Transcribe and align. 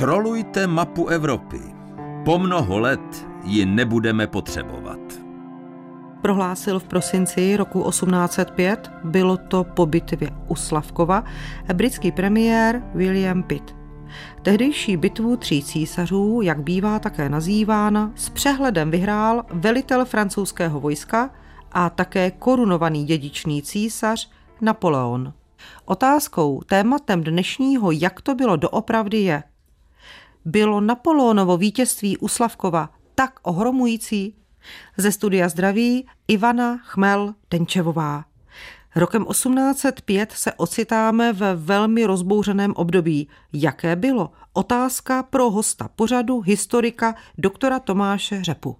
Srolujte 0.00 0.66
mapu 0.66 1.08
Evropy. 1.08 1.60
Po 2.24 2.38
mnoho 2.38 2.78
let 2.78 3.26
ji 3.44 3.66
nebudeme 3.66 4.26
potřebovat. 4.26 4.98
Prohlásil 6.22 6.78
v 6.78 6.84
prosinci 6.84 7.56
roku 7.56 7.90
1805, 7.90 8.90
bylo 9.04 9.36
to 9.36 9.64
po 9.64 9.86
bitvě 9.86 10.30
u 10.48 10.54
Slavkova, 10.54 11.24
britský 11.74 12.12
premiér 12.12 12.82
William 12.94 13.42
Pitt. 13.42 13.76
Tehdejší 14.42 14.96
bitvu 14.96 15.36
tří 15.36 15.62
císařů, 15.62 16.40
jak 16.42 16.62
bývá 16.62 16.98
také 16.98 17.28
nazývána, 17.28 18.12
s 18.14 18.28
přehledem 18.28 18.90
vyhrál 18.90 19.44
velitel 19.50 20.04
francouzského 20.04 20.80
vojska 20.80 21.30
a 21.72 21.90
také 21.90 22.30
korunovaný 22.30 23.04
dědičný 23.04 23.62
císař 23.62 24.30
Napoleon. 24.60 25.32
Otázkou, 25.84 26.60
tématem 26.66 27.24
dnešního 27.24 27.90
Jak 27.90 28.20
to 28.20 28.34
bylo 28.34 28.56
doopravdy 28.56 29.18
je, 29.18 29.42
bylo 30.44 30.80
Napoleonovo 30.80 31.56
vítězství 31.56 32.16
u 32.16 32.28
Slavkova 32.28 32.90
tak 33.14 33.40
ohromující? 33.42 34.34
Ze 34.96 35.12
studia 35.12 35.48
zdraví 35.48 36.06
Ivana 36.28 36.78
Chmel 36.78 37.34
Denčevová. 37.50 38.24
Rokem 38.96 39.24
1805 39.24 40.32
se 40.32 40.52
ocitáme 40.52 41.32
ve 41.32 41.54
velmi 41.56 42.04
rozbouřeném 42.04 42.72
období. 42.72 43.28
Jaké 43.52 43.96
bylo? 43.96 44.30
Otázka 44.52 45.22
pro 45.22 45.50
hosta 45.50 45.88
pořadu, 45.96 46.40
historika 46.40 47.14
doktora 47.38 47.78
Tomáše 47.78 48.44
Řepu. 48.44 48.76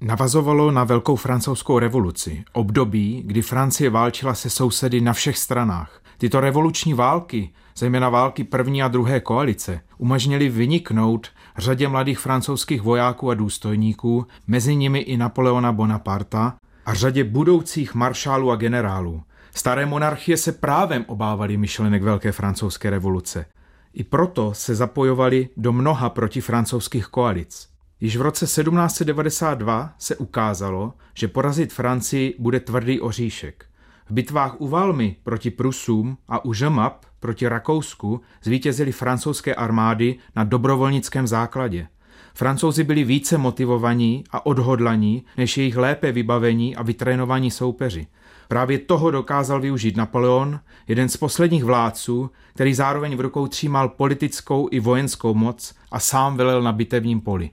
Navazovalo 0.00 0.70
na 0.70 0.84
Velkou 0.84 1.16
francouzskou 1.16 1.78
revoluci, 1.78 2.44
období, 2.52 3.22
kdy 3.26 3.42
Francie 3.42 3.90
válčila 3.90 4.34
se 4.34 4.50
sousedy 4.50 5.00
na 5.00 5.12
všech 5.12 5.38
stranách. 5.38 6.02
Tyto 6.20 6.40
revoluční 6.40 6.94
války, 6.94 7.50
zejména 7.76 8.08
války 8.08 8.44
první 8.44 8.82
a 8.82 8.88
druhé 8.88 9.20
koalice, 9.20 9.80
umožnily 9.98 10.48
vyniknout 10.48 11.28
řadě 11.58 11.88
mladých 11.88 12.18
francouzských 12.18 12.82
vojáků 12.82 13.30
a 13.30 13.34
důstojníků, 13.34 14.26
mezi 14.46 14.76
nimi 14.76 14.98
i 14.98 15.16
Napoleona 15.16 15.72
Bonaparta, 15.72 16.56
a 16.86 16.94
řadě 16.94 17.24
budoucích 17.24 17.94
maršálů 17.94 18.50
a 18.50 18.56
generálů. 18.56 19.22
Staré 19.54 19.86
monarchie 19.86 20.36
se 20.36 20.52
právem 20.52 21.04
obávaly 21.08 21.56
myšlenek 21.56 22.02
Velké 22.02 22.32
francouzské 22.32 22.90
revoluce. 22.90 23.46
I 23.92 24.04
proto 24.04 24.54
se 24.54 24.74
zapojovali 24.74 25.48
do 25.56 25.72
mnoha 25.72 26.10
protifrancouzských 26.10 27.06
koalic. 27.06 27.68
Již 28.00 28.16
v 28.16 28.20
roce 28.20 28.44
1792 28.46 29.94
se 29.98 30.16
ukázalo, 30.16 30.92
že 31.14 31.28
porazit 31.28 31.72
Francii 31.72 32.34
bude 32.38 32.60
tvrdý 32.60 33.00
oříšek. 33.00 33.69
V 34.10 34.12
bitvách 34.12 34.60
u 34.60 34.68
Valmy 34.68 35.16
proti 35.22 35.50
Prusům 35.50 36.18
a 36.28 36.44
u 36.44 36.52
Žemap 36.52 37.04
proti 37.20 37.48
Rakousku 37.48 38.20
zvítězily 38.42 38.92
francouzské 38.92 39.54
armády 39.54 40.18
na 40.36 40.44
dobrovolnickém 40.44 41.26
základě. 41.26 41.88
Francouzi 42.34 42.84
byli 42.84 43.04
více 43.04 43.38
motivovaní 43.38 44.24
a 44.30 44.46
odhodlaní 44.46 45.24
než 45.36 45.58
jejich 45.58 45.76
lépe 45.76 46.12
vybavení 46.12 46.76
a 46.76 46.82
vytrénovaní 46.82 47.50
soupeři. 47.50 48.06
Právě 48.48 48.78
toho 48.78 49.10
dokázal 49.10 49.60
využít 49.60 49.96
Napoleon, 49.96 50.60
jeden 50.88 51.08
z 51.08 51.16
posledních 51.16 51.64
vládců, 51.64 52.30
který 52.54 52.74
zároveň 52.74 53.16
v 53.16 53.20
rukou 53.20 53.46
třímal 53.46 53.88
politickou 53.88 54.68
i 54.70 54.80
vojenskou 54.80 55.34
moc 55.34 55.74
a 55.90 56.00
sám 56.00 56.36
velel 56.36 56.62
na 56.62 56.72
bitevním 56.72 57.20
poli. 57.20 57.50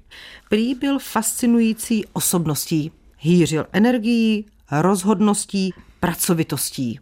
Prý 0.50 0.76
byl 0.76 1.00
fascinující 1.00 2.06
osobností. 2.14 2.92
Hýřil 3.20 3.66
energií, 3.72 4.46
rozhodností, 4.72 5.74
pracovitostí. 6.00 7.00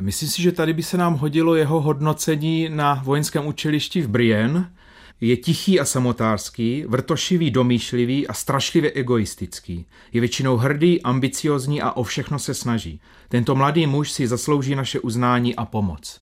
Myslím 0.00 0.28
si, 0.28 0.42
že 0.42 0.52
tady 0.52 0.72
by 0.72 0.82
se 0.82 0.96
nám 0.96 1.14
hodilo 1.14 1.54
jeho 1.54 1.80
hodnocení 1.80 2.68
na 2.68 3.02
vojenském 3.04 3.46
učilišti 3.46 4.02
v 4.02 4.08
Brienne. 4.08 4.72
Je 5.20 5.36
tichý 5.36 5.80
a 5.80 5.84
samotářský, 5.84 6.84
vrtošivý, 6.88 7.50
domýšlivý 7.50 8.28
a 8.28 8.32
strašlivě 8.32 8.92
egoistický. 8.92 9.86
Je 10.12 10.20
většinou 10.20 10.56
hrdý, 10.56 11.02
ambiciozní 11.02 11.82
a 11.82 11.92
o 11.92 12.02
všechno 12.02 12.38
se 12.38 12.54
snaží. 12.54 13.00
Tento 13.28 13.54
mladý 13.54 13.86
muž 13.86 14.12
si 14.12 14.28
zaslouží 14.28 14.74
naše 14.74 15.00
uznání 15.00 15.56
a 15.56 15.64
pomoc. 15.64 16.18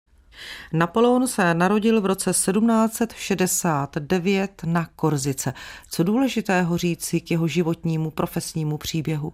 Napoleon 0.72 1.26
se 1.26 1.54
narodil 1.54 2.00
v 2.00 2.06
roce 2.06 2.30
1769 2.30 4.62
na 4.64 4.88
Korzice. 4.96 5.54
Co 5.90 6.02
důležitého 6.02 6.78
říci 6.78 7.20
k 7.20 7.30
jeho 7.30 7.48
životnímu 7.48 8.10
profesnímu 8.10 8.78
příběhu? 8.78 9.32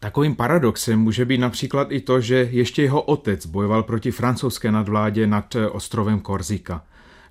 Takovým 0.00 0.36
paradoxem 0.36 1.00
může 1.00 1.24
být 1.24 1.38
například 1.38 1.92
i 1.92 2.00
to, 2.00 2.20
že 2.20 2.48
ještě 2.50 2.82
jeho 2.82 3.02
otec 3.02 3.46
bojoval 3.46 3.82
proti 3.82 4.10
francouzské 4.10 4.72
nadvládě 4.72 5.26
nad 5.26 5.54
eh, 5.54 5.68
ostrovem 5.68 6.20
Korzika. 6.20 6.82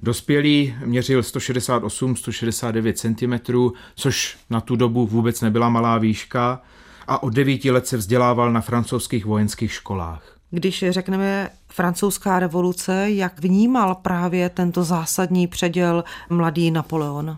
Dospělý 0.04 0.76
měřil 0.86 1.22
168-169 1.22 2.94
cm, 2.94 3.54
což 3.96 4.38
na 4.50 4.62
tu 4.62 4.76
dobu 4.76 5.08
vůbec 5.08 5.42
nebyla 5.42 5.70
malá 5.70 5.98
výška 5.98 6.62
a 7.08 7.24
od 7.24 7.34
devíti 7.34 7.72
let 7.72 7.88
se 7.88 7.98
vzdělával 7.98 8.52
na 8.52 8.62
francouzských 8.62 9.26
vojenských 9.26 9.72
školách. 9.72 10.38
Když 10.52 10.86
řekneme 10.90 11.50
francouzská 11.68 12.40
revoluce, 12.40 13.12
jak 13.12 13.40
vnímal 13.40 13.96
právě 13.96 14.50
tento 14.50 14.84
zásadní 14.84 15.48
předěl 15.48 16.04
mladý 16.30 16.72
Napoleon? 16.72 17.38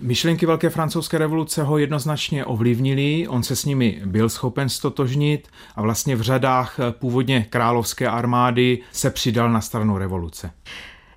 Myšlenky 0.00 0.46
Velké 0.46 0.70
francouzské 0.70 1.18
revoluce 1.18 1.62
ho 1.62 1.78
jednoznačně 1.78 2.44
ovlivnily, 2.44 3.28
on 3.28 3.42
se 3.42 3.56
s 3.56 3.64
nimi 3.64 4.02
byl 4.06 4.28
schopen 4.28 4.68
stotožnit 4.68 5.48
a 5.76 5.82
vlastně 5.82 6.16
v 6.16 6.20
řadách 6.20 6.76
původně 6.90 7.46
královské 7.50 8.08
armády 8.08 8.78
se 8.92 9.10
přidal 9.10 9.52
na 9.52 9.60
stranu 9.60 9.98
revoluce. 9.98 10.50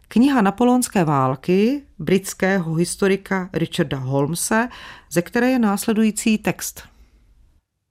Kniha 0.07 0.41
Napoleonské 0.41 1.03
války 1.03 1.81
britského 1.99 2.73
historika 2.73 3.49
Richarda 3.53 3.97
Holmese, 3.97 4.69
ze 5.11 5.21
které 5.21 5.49
je 5.49 5.59
následující 5.59 6.37
text. 6.37 6.83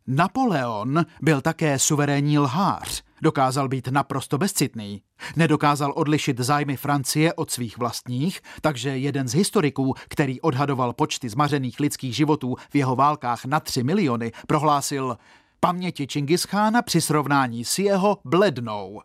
Napoleon 0.06 1.06
byl 1.22 1.40
také 1.40 1.78
suverénní 1.78 2.38
lhář, 2.38 3.02
Dokázal 3.22 3.68
být 3.68 3.88
naprosto 3.88 4.38
bezcitný. 4.38 5.02
Nedokázal 5.36 5.92
odlišit 5.96 6.40
zájmy 6.40 6.76
Francie 6.76 7.34
od 7.34 7.50
svých 7.50 7.78
vlastních, 7.78 8.40
takže 8.60 8.98
jeden 8.98 9.28
z 9.28 9.34
historiků, 9.34 9.94
který 10.08 10.40
odhadoval 10.40 10.92
počty 10.92 11.28
zmařených 11.28 11.80
lidských 11.80 12.16
životů 12.16 12.56
v 12.70 12.74
jeho 12.76 12.96
válkách 12.96 13.44
na 13.44 13.60
3 13.60 13.82
miliony, 13.82 14.32
prohlásil 14.46 15.16
paměti 15.60 16.06
Čingischána 16.06 16.82
při 16.82 17.00
srovnání 17.00 17.64
s 17.64 17.78
jeho 17.78 18.18
blednou. 18.24 19.00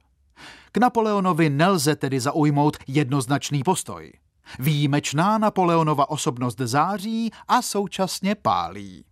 K 0.71 0.77
Napoleonovi 0.77 1.49
nelze 1.49 1.95
tedy 1.95 2.19
zaujmout 2.19 2.77
jednoznačný 2.87 3.63
postoj. 3.63 4.11
Výjimečná 4.59 5.37
Napoleonova 5.37 6.09
osobnost 6.09 6.59
září 6.59 7.31
a 7.47 7.61
současně 7.61 8.35
pálí. 8.35 9.05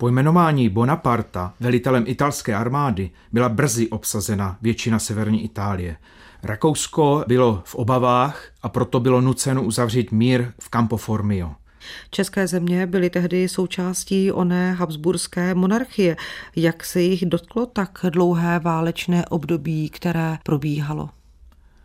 Po 0.00 0.08
jmenování 0.08 0.68
Bonaparta 0.68 1.54
velitelem 1.60 2.04
italské 2.06 2.54
armády 2.54 3.10
byla 3.32 3.48
brzy 3.48 3.88
obsazena 3.88 4.58
většina 4.62 4.98
severní 4.98 5.44
Itálie. 5.44 5.96
Rakousko 6.42 7.24
bylo 7.28 7.62
v 7.64 7.74
obavách 7.74 8.44
a 8.62 8.68
proto 8.68 9.00
bylo 9.00 9.20
nuceno 9.20 9.62
uzavřít 9.62 10.12
mír 10.12 10.52
v 10.60 10.70
Campo 10.70 10.96
Formio. 10.96 11.50
České 12.10 12.46
země 12.46 12.86
byly 12.86 13.10
tehdy 13.10 13.48
součástí 13.48 14.32
oné 14.32 14.72
habsburské 14.72 15.54
monarchie. 15.54 16.16
Jak 16.56 16.84
se 16.84 17.00
jich 17.00 17.26
dotklo 17.26 17.66
tak 17.66 17.98
dlouhé 18.10 18.58
válečné 18.58 19.26
období, 19.26 19.90
které 19.90 20.38
probíhalo? 20.42 21.10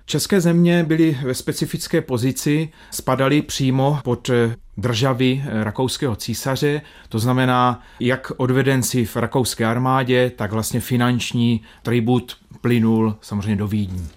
České 0.06 0.42
země 0.42 0.84
byly 0.84 1.18
ve 1.24 1.34
specifické 1.34 2.02
pozici, 2.02 2.70
spadaly 2.92 3.42
přímo 3.42 4.00
pod 4.04 4.30
državy 4.78 5.44
rakouského 5.46 6.16
císaře, 6.16 6.82
to 7.10 7.20
znamená 7.20 7.82
jak 8.00 8.32
odvedenci 8.38 9.06
v 9.06 9.16
rakouské 9.16 9.66
armádě, 9.66 10.32
tak 10.36 10.52
vlastně 10.52 10.80
finanční 10.80 11.62
tribut 11.84 12.38
plynul 12.62 13.16
samozřejmě 13.22 13.56
do 13.56 13.68
Vídní. 13.68 14.10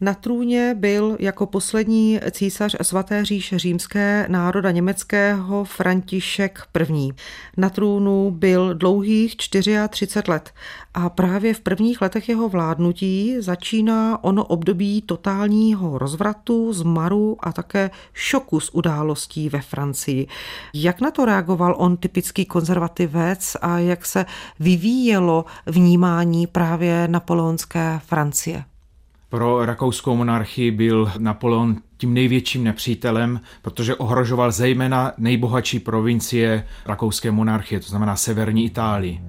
Na 0.00 0.14
trůně 0.14 0.74
byl 0.78 1.16
jako 1.20 1.46
poslední 1.46 2.20
císař 2.30 2.76
svaté 2.82 3.24
říše 3.24 3.58
římské 3.58 4.26
národa 4.28 4.70
německého 4.70 5.64
František 5.64 6.62
I. 6.90 7.12
Na 7.56 7.70
trůnu 7.70 8.30
byl 8.30 8.74
dlouhých 8.74 9.36
34 9.36 10.30
let 10.30 10.50
a 10.94 11.08
právě 11.08 11.54
v 11.54 11.60
prvních 11.60 12.02
letech 12.02 12.28
jeho 12.28 12.48
vládnutí 12.48 13.36
začíná 13.38 14.24
ono 14.24 14.44
období 14.44 15.02
totálního 15.02 15.98
rozvratu, 15.98 16.72
zmaru 16.72 17.36
a 17.40 17.52
také 17.52 17.90
šoku 18.12 18.60
z 18.60 18.70
událostí 18.72 19.48
ve 19.48 19.60
Francii. 19.60 20.26
Jak 20.74 21.00
na 21.00 21.10
to 21.10 21.24
reagoval 21.24 21.74
on 21.78 21.96
typický 21.96 22.44
konzervativec 22.44 23.56
a 23.60 23.78
jak 23.78 24.06
se 24.06 24.26
vyvíjelo 24.60 25.44
vnímání 25.66 26.46
právě 26.46 27.08
napoleonské 27.08 28.00
Francie? 28.06 28.64
Pro 29.34 29.66
rakouskou 29.66 30.16
monarchii 30.16 30.70
byl 30.70 31.12
Napoleon 31.18 31.76
tím 31.96 32.14
největším 32.14 32.64
nepřítelem, 32.64 33.40
protože 33.62 33.94
ohrožoval 33.94 34.52
zejména 34.52 35.12
nejbohatší 35.18 35.78
provincie 35.78 36.66
rakouské 36.86 37.30
monarchie, 37.30 37.80
to 37.80 37.86
znamená 37.88 38.16
severní 38.16 38.64
Itálii. 38.64 39.20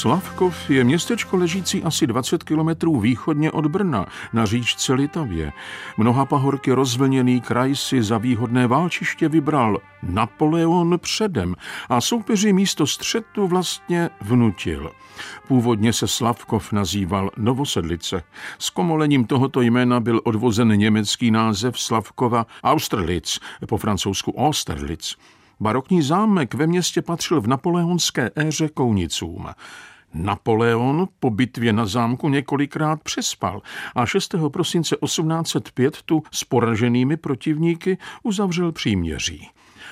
Slavkov 0.00 0.70
je 0.70 0.84
městečko 0.84 1.36
ležící 1.36 1.82
asi 1.82 2.06
20 2.06 2.42
kilometrů 2.42 3.00
východně 3.00 3.50
od 3.50 3.66
Brna 3.66 4.06
na 4.32 4.46
říčce 4.46 4.94
Litavě. 4.94 5.52
Mnoha 5.96 6.24
pahorky 6.24 6.72
rozvlněný 6.72 7.40
kraj 7.40 7.76
si 7.76 8.02
za 8.02 8.18
výhodné 8.18 8.66
válčiště 8.66 9.28
vybral 9.28 9.78
Napoleon 10.02 10.98
předem 10.98 11.54
a 11.88 12.00
soupeři 12.00 12.52
místo 12.52 12.86
střetu 12.86 13.46
vlastně 13.46 14.10
vnutil. 14.20 14.90
Původně 15.48 15.92
se 15.92 16.08
Slavkov 16.08 16.72
nazýval 16.72 17.30
Novosedlice. 17.36 18.22
S 18.58 18.70
komolením 18.70 19.24
tohoto 19.24 19.60
jména 19.60 20.00
byl 20.00 20.20
odvozen 20.24 20.68
německý 20.68 21.30
název 21.30 21.80
Slavkova 21.80 22.46
Austerlitz, 22.64 23.38
po 23.68 23.76
francouzsku 23.76 24.34
Austerlitz. 24.38 25.16
Barokní 25.60 26.02
zámek 26.02 26.54
ve 26.54 26.66
městě 26.66 27.02
patřil 27.02 27.40
v 27.40 27.46
napoleonské 27.46 28.30
éře 28.36 28.68
kounicům. 28.68 29.46
Napoleon 30.14 31.08
po 31.20 31.30
bitvě 31.30 31.72
na 31.72 31.86
zámku 31.86 32.28
několikrát 32.28 33.02
přespal 33.02 33.62
a 33.94 34.06
6. 34.06 34.34
prosince 34.48 34.96
1805 35.04 36.02
tu 36.02 36.22
s 36.32 36.44
poraženými 36.44 37.16
protivníky 37.16 37.98
uzavřel 38.22 38.72
příměří. 38.72 39.48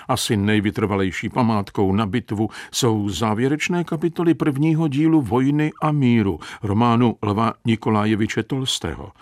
Asi 0.09 0.37
nejvytrvalejší 0.37 1.29
památkou 1.29 1.93
na 1.93 2.07
bitvu 2.07 2.49
jsou 2.73 3.09
závěrečné 3.09 3.85
kapitoly 3.85 4.35
prvního 4.35 4.89
dílu 4.89 5.23
Vojny 5.23 5.71
a 5.83 5.93
míru 5.93 6.41
románu 6.63 7.17
Lva 7.23 7.55
Nikolajeviče 7.65 8.43
Tolstého. 8.43 9.13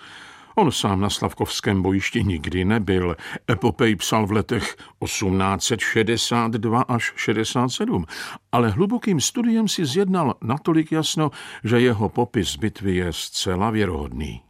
On 0.58 0.72
sám 0.72 1.00
na 1.00 1.10
Slavkovském 1.10 1.82
bojišti 1.82 2.24
nikdy 2.24 2.64
nebyl. 2.64 3.16
Epopej 3.50 3.96
psal 3.96 4.26
v 4.26 4.32
letech 4.32 4.76
1862 5.04 6.82
až 6.82 7.12
67, 7.16 8.06
ale 8.52 8.70
hlubokým 8.70 9.20
studiem 9.20 9.68
si 9.68 9.86
zjednal 9.86 10.34
natolik 10.42 10.92
jasno, 10.92 11.30
že 11.64 11.80
jeho 11.80 12.08
popis 12.08 12.56
bitvy 12.56 12.96
je 12.96 13.12
zcela 13.12 13.70
věrohodný. 13.70 14.40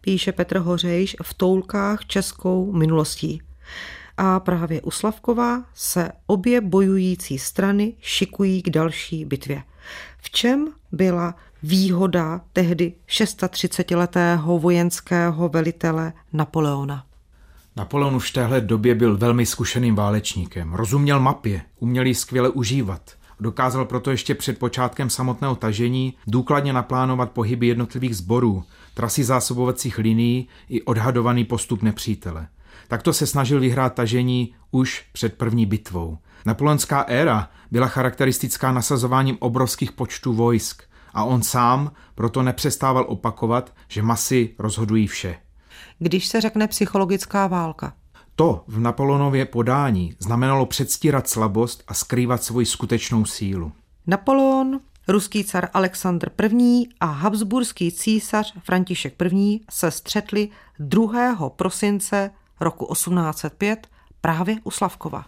Píše 0.00 0.32
Petr 0.32 0.58
Hořejš 0.58 1.16
v 1.22 1.34
toulkách 1.34 2.06
českou 2.06 2.72
minulostí. 2.72 3.42
A 4.16 4.40
právě 4.40 4.82
u 4.82 4.90
Slavkova 4.90 5.64
se 5.74 6.12
obě 6.26 6.60
bojující 6.60 7.38
strany 7.38 7.94
šikují 8.00 8.62
k 8.62 8.70
další 8.70 9.24
bitvě. 9.24 9.62
V 10.18 10.30
čem 10.30 10.68
byla 10.92 11.34
výhoda 11.64 12.40
tehdy 12.52 12.92
630-letého 13.08 14.58
vojenského 14.58 15.48
velitele 15.48 16.12
Napoleona. 16.32 17.04
Napoleon 17.76 18.16
už 18.16 18.30
v 18.30 18.32
téhle 18.32 18.60
době 18.60 18.94
byl 18.94 19.16
velmi 19.16 19.46
zkušeným 19.46 19.94
válečníkem. 19.94 20.74
Rozuměl 20.74 21.20
mapě, 21.20 21.62
uměl 21.78 22.06
ji 22.06 22.14
skvěle 22.14 22.48
užívat. 22.48 23.10
Dokázal 23.40 23.84
proto 23.84 24.10
ještě 24.10 24.34
před 24.34 24.58
počátkem 24.58 25.10
samotného 25.10 25.54
tažení 25.56 26.14
důkladně 26.26 26.72
naplánovat 26.72 27.30
pohyby 27.30 27.66
jednotlivých 27.66 28.16
sborů, 28.16 28.64
trasy 28.94 29.24
zásobovacích 29.24 29.98
linií 29.98 30.48
i 30.68 30.82
odhadovaný 30.82 31.44
postup 31.44 31.82
nepřítele. 31.82 32.48
Takto 32.88 33.12
se 33.12 33.26
snažil 33.26 33.60
vyhrát 33.60 33.94
tažení 33.94 34.54
už 34.70 35.04
před 35.12 35.34
první 35.34 35.66
bitvou. 35.66 36.18
Napoleonská 36.46 37.00
éra 37.00 37.50
byla 37.70 37.86
charakteristická 37.86 38.72
nasazováním 38.72 39.36
obrovských 39.40 39.92
počtů 39.92 40.32
vojsk– 40.32 40.82
a 41.14 41.24
on 41.24 41.42
sám 41.42 41.92
proto 42.14 42.42
nepřestával 42.42 43.04
opakovat, 43.08 43.74
že 43.88 44.02
masy 44.02 44.54
rozhodují 44.58 45.06
vše. 45.06 45.36
Když 45.98 46.26
se 46.26 46.40
řekne 46.40 46.68
psychologická 46.68 47.46
válka. 47.46 47.92
To 48.36 48.64
v 48.66 48.80
Napoleonově 48.80 49.44
podání 49.44 50.14
znamenalo 50.18 50.66
předstírat 50.66 51.28
slabost 51.28 51.84
a 51.88 51.94
skrývat 51.94 52.42
svoji 52.42 52.66
skutečnou 52.66 53.24
sílu. 53.24 53.72
Napoleon, 54.06 54.80
ruský 55.08 55.44
car 55.44 55.68
Alexandr 55.74 56.30
I. 56.60 56.84
a 57.00 57.06
habsburský 57.06 57.92
císař 57.92 58.54
František 58.62 59.14
I. 59.22 59.60
se 59.70 59.90
střetli 59.90 60.48
2. 60.78 61.50
prosince 61.50 62.30
roku 62.60 62.86
1805 62.92 63.86
právě 64.20 64.56
u 64.64 64.70
Slavkova. 64.70 65.26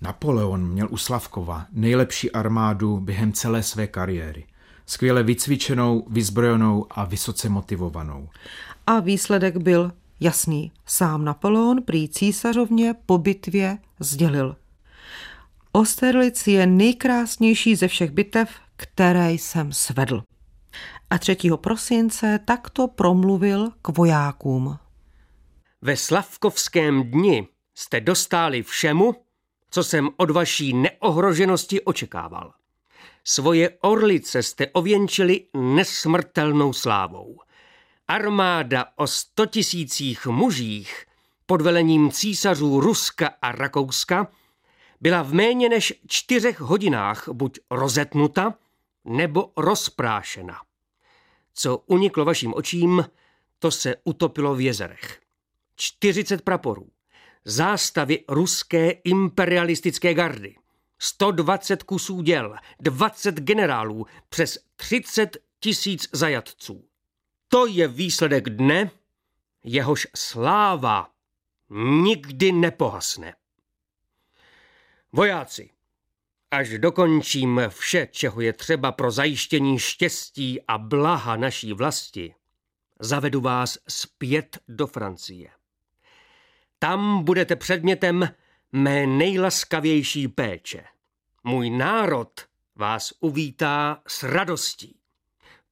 Napoleon 0.00 0.68
měl 0.68 0.88
u 0.90 0.96
Slavkova 0.96 1.66
nejlepší 1.72 2.32
armádu 2.32 3.00
během 3.00 3.32
celé 3.32 3.62
své 3.62 3.86
kariéry 3.86 4.44
skvěle 4.90 5.22
vycvičenou, 5.22 6.06
vyzbrojenou 6.08 6.86
a 6.90 7.04
vysoce 7.04 7.48
motivovanou. 7.48 8.28
A 8.86 9.00
výsledek 9.00 9.56
byl 9.56 9.92
jasný. 10.20 10.72
Sám 10.86 11.24
Napoleon 11.24 11.82
prý 11.82 12.08
císařovně 12.08 12.94
po 13.06 13.18
bitvě 13.18 13.78
sdělil. 14.00 14.56
Osterlic 15.72 16.46
je 16.46 16.66
nejkrásnější 16.66 17.76
ze 17.76 17.88
všech 17.88 18.10
bitev, 18.10 18.50
které 18.76 19.32
jsem 19.32 19.72
svedl. 19.72 20.22
A 21.10 21.18
3. 21.18 21.36
prosince 21.56 22.40
takto 22.44 22.88
promluvil 22.88 23.68
k 23.82 23.88
vojákům. 23.88 24.78
Ve 25.82 25.96
Slavkovském 25.96 27.10
dni 27.10 27.48
jste 27.74 28.00
dostali 28.00 28.62
všemu, 28.62 29.14
co 29.70 29.84
jsem 29.84 30.08
od 30.16 30.30
vaší 30.30 30.74
neohroženosti 30.74 31.80
očekával. 31.80 32.52
Svoje 33.24 33.70
orlice 33.80 34.42
jste 34.42 34.66
ověnčili 34.66 35.46
nesmrtelnou 35.54 36.72
slávou. 36.72 37.38
Armáda 38.08 38.86
o 38.96 39.06
sto 39.06 39.46
tisících 39.46 40.26
mužích 40.26 41.06
pod 41.46 41.60
velením 41.60 42.10
císařů 42.10 42.80
Ruska 42.80 43.30
a 43.42 43.52
Rakouska 43.52 44.28
byla 45.00 45.22
v 45.22 45.34
méně 45.34 45.68
než 45.68 45.94
čtyřech 46.06 46.60
hodinách 46.60 47.28
buď 47.28 47.58
rozetnuta 47.70 48.54
nebo 49.04 49.52
rozprášena. 49.56 50.56
Co 51.54 51.78
uniklo 51.78 52.24
vašim 52.24 52.54
očím, 52.54 53.04
to 53.58 53.70
se 53.70 53.94
utopilo 54.04 54.54
v 54.54 54.60
jezerech. 54.60 55.20
40 55.76 56.42
praporů, 56.42 56.88
zástavy 57.44 58.24
ruské 58.28 58.90
imperialistické 58.90 60.14
gardy, 60.14 60.54
120 61.02 61.82
kusů 61.82 62.22
děl, 62.22 62.56
20 62.80 63.34
generálů, 63.34 64.06
přes 64.28 64.58
30 64.76 65.36
tisíc 65.60 66.08
zajatců. 66.12 66.84
To 67.48 67.66
je 67.66 67.88
výsledek 67.88 68.50
dne, 68.50 68.90
jehož 69.64 70.06
sláva 70.16 71.10
nikdy 72.02 72.52
nepohasne. 72.52 73.34
Vojáci, 75.12 75.70
až 76.50 76.78
dokončím 76.78 77.60
vše, 77.68 78.08
čeho 78.10 78.40
je 78.40 78.52
třeba 78.52 78.92
pro 78.92 79.10
zajištění 79.10 79.78
štěstí 79.78 80.62
a 80.68 80.78
blaha 80.78 81.36
naší 81.36 81.72
vlasti, 81.72 82.34
zavedu 83.00 83.40
vás 83.40 83.78
zpět 83.88 84.58
do 84.68 84.86
Francie. 84.86 85.50
Tam 86.78 87.24
budete 87.24 87.56
předmětem 87.56 88.28
mé 88.72 89.06
nejlaskavější 89.06 90.28
péče. 90.28 90.84
Můj 91.44 91.70
národ 91.70 92.40
vás 92.76 93.12
uvítá 93.20 94.00
s 94.08 94.22
radostí. 94.22 94.96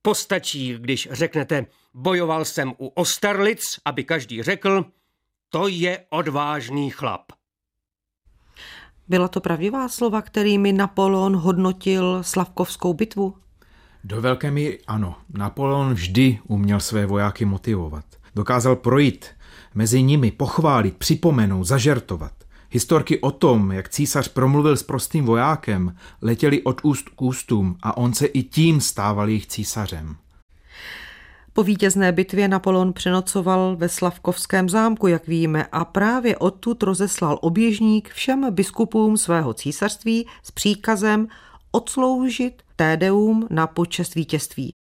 Postačí, 0.02 0.74
když 0.78 1.08
řeknete, 1.10 1.66
bojoval 1.94 2.44
jsem 2.44 2.72
u 2.78 2.86
Osterlic, 2.86 3.80
aby 3.84 4.04
každý 4.04 4.42
řekl, 4.42 4.84
to 5.48 5.68
je 5.68 6.04
odvážný 6.10 6.90
chlap. 6.90 7.32
Byla 9.08 9.28
to 9.28 9.40
pravdivá 9.40 9.88
slova, 9.88 10.22
kterými 10.22 10.72
Napoleon 10.72 11.36
hodnotil 11.36 12.22
Slavkovskou 12.22 12.94
bitvu? 12.94 13.34
Do 14.04 14.20
velké 14.20 14.50
míry 14.50 14.78
ano. 14.86 15.16
Napoleon 15.28 15.94
vždy 15.94 16.38
uměl 16.44 16.80
své 16.80 17.06
vojáky 17.06 17.44
motivovat. 17.44 18.04
Dokázal 18.34 18.76
projít 18.76 19.26
mezi 19.74 20.02
nimi, 20.02 20.30
pochválit, 20.30 20.96
připomenout, 20.96 21.64
zažertovat. 21.64 22.32
Historky 22.70 23.20
o 23.20 23.30
tom, 23.30 23.72
jak 23.72 23.88
císař 23.88 24.28
promluvil 24.28 24.76
s 24.76 24.82
prostým 24.82 25.24
vojákem, 25.24 25.96
letěly 26.22 26.62
od 26.62 26.80
úst 26.82 27.08
k 27.08 27.22
ústům 27.22 27.76
a 27.82 27.96
on 27.96 28.14
se 28.14 28.26
i 28.26 28.42
tím 28.42 28.80
stával 28.80 29.28
jejich 29.28 29.46
císařem. 29.46 30.16
Po 31.52 31.62
vítězné 31.62 32.12
bitvě 32.12 32.48
Napoleon 32.48 32.92
přenocoval 32.92 33.76
ve 33.76 33.88
Slavkovském 33.88 34.68
zámku, 34.68 35.06
jak 35.06 35.26
víme, 35.26 35.66
a 35.72 35.84
právě 35.84 36.36
odtud 36.36 36.82
rozeslal 36.82 37.38
oběžník 37.42 38.08
všem 38.08 38.54
biskupům 38.54 39.16
svého 39.16 39.54
císařství 39.54 40.26
s 40.42 40.50
příkazem 40.50 41.28
odsloužit 41.70 42.62
tédeum 42.76 43.46
na 43.50 43.66
počest 43.66 44.14
vítězství. 44.14 44.77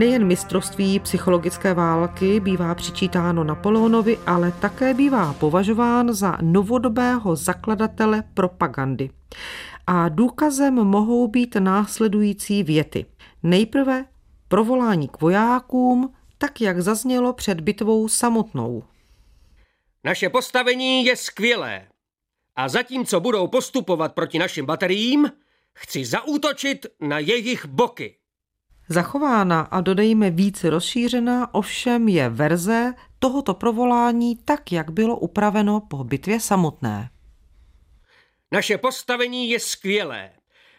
Nejen 0.00 0.26
mistrovství 0.26 1.00
psychologické 1.00 1.74
války 1.74 2.40
bývá 2.40 2.74
přičítáno 2.74 3.44
Napoleonovi, 3.44 4.18
ale 4.26 4.52
také 4.52 4.94
bývá 4.94 5.32
považován 5.32 6.12
za 6.14 6.38
novodobého 6.42 7.36
zakladatele 7.36 8.24
propagandy. 8.34 9.10
A 9.86 10.08
důkazem 10.08 10.74
mohou 10.74 11.28
být 11.28 11.56
následující 11.56 12.62
věty. 12.62 13.06
Nejprve 13.42 14.04
provolání 14.48 15.08
k 15.08 15.20
vojákům, 15.20 16.14
tak 16.38 16.60
jak 16.60 16.80
zaznělo 16.80 17.32
před 17.32 17.60
bitvou 17.60 18.08
samotnou. 18.08 18.82
Naše 20.04 20.28
postavení 20.28 21.04
je 21.04 21.16
skvělé. 21.16 21.86
A 22.56 22.68
zatímco 22.68 23.20
budou 23.20 23.46
postupovat 23.46 24.14
proti 24.14 24.38
našim 24.38 24.66
bateriím, 24.66 25.32
chci 25.74 26.04
zaútočit 26.04 26.86
na 27.00 27.18
jejich 27.18 27.66
boky. 27.66 28.19
Zachována 28.92 29.60
a 29.60 29.80
dodejme 29.80 30.30
víc 30.30 30.64
rozšířená 30.64 31.54
ovšem 31.54 32.08
je 32.08 32.28
verze 32.28 32.94
tohoto 33.18 33.54
provolání 33.54 34.36
tak, 34.36 34.72
jak 34.72 34.90
bylo 34.90 35.16
upraveno 35.16 35.80
po 35.80 36.04
bitvě 36.04 36.40
samotné. 36.40 37.10
Naše 38.52 38.78
postavení 38.78 39.50
je 39.50 39.60
skvělé 39.60 40.30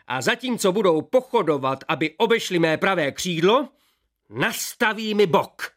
a 0.08 0.22
zatímco 0.22 0.72
budou 0.72 1.01
pochodovat, 1.01 1.84
aby 1.88 2.15
obešli 2.18 2.60
mé 2.60 2.77
pravé 2.77 3.12
křídlo, 3.12 3.70
nastaví 4.30 5.13
mi 5.13 5.27
bok. 5.27 5.72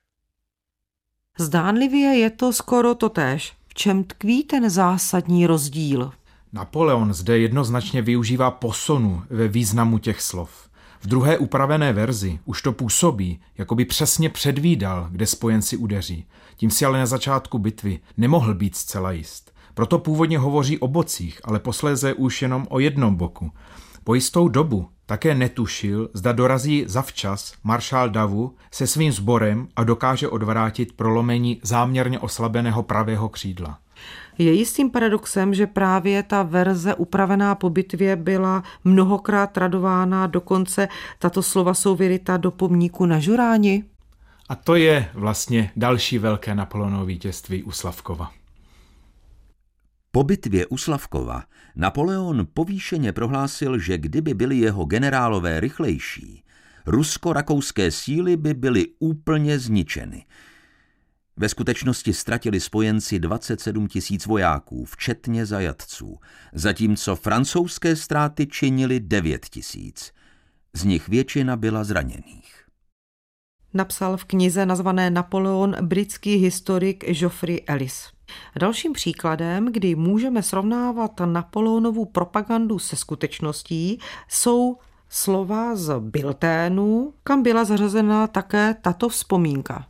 Zdánlivě 1.39 2.09
je 2.09 2.31
to 2.31 2.53
skoro 2.53 2.95
totéž. 2.95 3.53
V 3.69 3.75
čem 3.75 4.05
tkví 4.05 4.45
ten 4.45 4.71
zásadní 4.71 5.47
rozdíl? 5.47 6.13
Napoleon 6.53 7.13
zde 7.13 7.39
jednoznačně 7.39 8.03
využívá 8.03 8.51
posonu 8.51 9.23
ve 9.31 9.49
významu 9.49 9.99
těch 9.99 10.21
slov. 10.21 10.69
V 11.05 11.07
druhé 11.07 11.39
upravené 11.39 11.93
verzi 11.93 12.39
už 12.45 12.63
to 12.63 12.73
působí, 12.73 13.41
jako 13.59 13.75
by 13.75 13.85
přesně 13.85 14.29
předvídal, 14.29 15.09
kde 15.11 15.27
spojenci 15.27 15.77
udeří. 15.77 16.27
Tím 16.57 16.71
si 16.71 16.85
ale 16.85 16.99
na 16.99 17.07
začátku 17.07 17.59
bitvy 17.59 18.01
nemohl 18.17 18.55
být 18.55 18.77
zcela 18.77 19.13
jist. 19.13 19.55
Proto 19.75 19.99
původně 19.99 20.39
hovoří 20.39 20.79
o 20.79 20.89
bocích, 20.89 21.41
ale 21.45 21.61
posléze 21.61 22.15
už 22.15 22.43
jenom 22.43 22.67
o 22.71 22.79
jednom 22.79 23.15
boku. 23.15 23.51
Po 24.05 24.15
jistou 24.15 24.49
dobu 24.49 24.89
také 25.07 25.35
netušil, 25.35 26.11
zda 26.15 26.33
dorazí 26.33 26.85
zavčas 26.87 27.55
maršál 27.65 28.11
Davu 28.11 28.55
se 28.71 28.87
svým 28.87 29.13
sborem 29.13 29.69
a 29.77 29.85
dokáže 29.85 30.29
odvrátit 30.29 30.93
prolomení 30.93 31.61
záměrně 31.63 32.19
oslabeného 32.19 32.83
pravého 32.83 33.29
křídla. 33.29 33.79
Je 34.39 34.53
jistým 34.53 34.91
paradoxem, 34.91 35.55
že 35.55 35.67
právě 35.67 36.23
ta 36.23 36.43
verze 36.43 36.95
upravená 36.95 37.55
po 37.55 37.71
bitvě 37.71 38.17
byla 38.17 38.63
mnohokrát 38.85 39.47
tradována, 39.47 40.27
dokonce 40.27 40.89
tato 41.19 41.43
slova 41.43 41.75
jsou 41.75 41.97
vyryta 41.97 42.37
do 42.37 42.51
pomníku 42.51 43.07
na 43.07 43.19
Žuráni. 43.19 43.85
A 44.49 44.55
to 44.55 44.75
je 44.75 45.09
vlastně 45.15 45.71
další 45.77 46.19
velké 46.19 46.55
Napoleonovo 46.55 47.05
vítězství 47.05 47.63
u 47.63 47.71
Slavkova. 47.71 48.31
Po 50.11 50.25
bitvě 50.25 50.67
u 50.67 50.77
Slavkova 50.79 51.43
Napoleon 51.77 52.47
povýšeně 52.55 53.13
prohlásil, 53.13 53.79
že 53.79 53.99
kdyby 53.99 54.35
byli 54.35 54.57
jeho 54.59 54.85
generálové 54.85 55.61
rychlejší, 55.61 56.45
rusko-rakouské 56.87 57.91
síly 57.91 58.37
by 58.37 58.55
byly 58.55 58.87
úplně 58.99 59.59
zničeny. 59.59 60.25
Ve 61.37 61.49
skutečnosti 61.49 62.13
ztratili 62.13 62.61
spojenci 62.61 63.19
27 63.19 63.89
tisíc 63.89 64.27
vojáků, 64.27 64.85
včetně 64.85 65.47
zajatců, 65.47 66.19
zatímco 66.53 67.17
francouzské 67.17 67.97
ztráty 67.97 68.47
činily 68.47 69.01
9 69.01 69.47
tisíc. 69.47 70.13
Z 70.73 70.85
nich 70.85 71.09
většina 71.09 71.57
byla 71.57 71.85
zraněných. 71.85 72.65
Napsal 73.75 74.17
v 74.17 74.25
knize 74.25 74.67
nazvané 74.67 75.11
Napoleon 75.11 75.77
britský 75.81 76.35
historik 76.35 77.05
Geoffrey 77.19 77.61
Ellis. 77.67 78.11
Dalším 78.61 78.93
příkladem, 78.93 79.73
kdy 79.73 79.95
můžeme 79.95 80.43
srovnávat 80.43 81.21
Napoleonovu 81.25 82.05
propagandu 82.05 82.79
se 82.79 82.97
skutečností, 82.97 83.99
jsou 84.29 84.79
slova 85.09 85.77
z 85.77 86.01
Bilténu, 86.01 87.15
kam 87.23 87.43
byla 87.43 87.65
zařazena 87.65 88.27
také 88.27 88.75
tato 88.83 89.09
vzpomínka. 89.09 89.87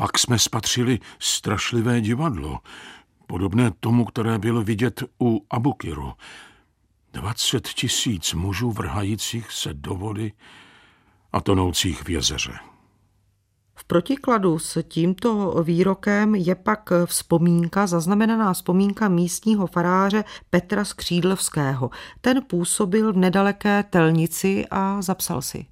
Pak 0.00 0.18
jsme 0.18 0.38
spatřili 0.38 0.98
strašlivé 1.18 2.00
divadlo, 2.00 2.58
podobné 3.26 3.70
tomu, 3.80 4.04
které 4.04 4.38
bylo 4.38 4.62
vidět 4.62 5.02
u 5.22 5.46
Abukiru. 5.50 6.12
Dvacet 7.12 7.68
tisíc 7.68 8.34
mužů 8.34 8.70
vrhajících 8.70 9.52
se 9.52 9.74
do 9.74 9.94
vody 9.94 10.32
a 11.32 11.40
tonoucích 11.40 12.02
v 12.04 12.10
jezeře. 12.10 12.52
V 13.74 13.84
protikladu 13.84 14.58
s 14.58 14.82
tímto 14.82 15.62
výrokem 15.62 16.34
je 16.34 16.54
pak 16.54 16.90
vzpomínka, 17.04 17.86
zaznamenaná 17.86 18.52
vzpomínka 18.52 19.08
místního 19.08 19.66
faráře 19.66 20.24
Petra 20.50 20.84
Skřídlevského. 20.84 21.90
Ten 22.20 22.42
působil 22.46 23.12
v 23.12 23.16
nedaleké 23.16 23.82
telnici 23.82 24.66
a 24.70 25.02
zapsal 25.02 25.42
si. 25.42 25.66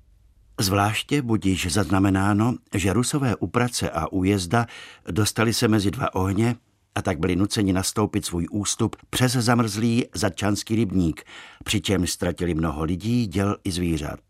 Zvláště 0.60 1.22
budíš 1.22 1.72
zaznamenáno, 1.72 2.54
že 2.74 2.92
rusové 2.92 3.36
uprace 3.36 3.90
a 3.90 4.12
újezda 4.12 4.66
dostali 5.10 5.52
se 5.52 5.68
mezi 5.68 5.90
dva 5.90 6.14
ohně 6.14 6.56
a 6.94 7.02
tak 7.02 7.18
byli 7.18 7.36
nuceni 7.36 7.72
nastoupit 7.72 8.26
svůj 8.26 8.46
ústup 8.50 8.96
přes 9.10 9.32
zamrzlý 9.32 10.06
zatčanský 10.14 10.76
rybník, 10.76 11.24
přičemž 11.64 12.10
ztratili 12.10 12.54
mnoho 12.54 12.84
lidí, 12.84 13.26
děl 13.26 13.56
i 13.64 13.70
zvířat. 13.70 14.20